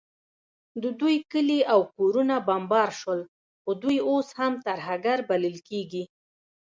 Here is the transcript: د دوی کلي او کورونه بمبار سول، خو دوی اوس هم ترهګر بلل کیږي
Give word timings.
د 0.83 0.85
دوی 0.99 1.17
کلي 1.31 1.59
او 1.73 1.79
کورونه 1.95 2.35
بمبار 2.47 2.89
سول، 3.01 3.21
خو 3.61 3.69
دوی 3.83 3.97
اوس 4.09 4.27
هم 4.39 4.53
ترهګر 4.67 5.17
بلل 5.29 5.57
کیږي 5.69 6.03